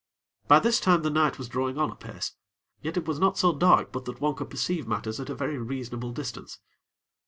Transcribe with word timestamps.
By 0.47 0.57
this 0.57 0.79
time 0.79 1.03
the 1.03 1.11
night 1.11 1.37
was 1.37 1.47
drawing 1.47 1.77
on 1.77 1.91
apace; 1.91 2.31
yet 2.81 2.97
it 2.97 3.07
was 3.07 3.19
not 3.19 3.37
so 3.37 3.53
dark 3.53 3.91
but 3.91 4.05
that 4.05 4.19
one 4.19 4.33
could 4.33 4.49
perceive 4.49 4.87
matters 4.87 5.19
at 5.19 5.29
a 5.29 5.35
very 5.35 5.59
reasonable 5.59 6.11
distance. 6.11 6.57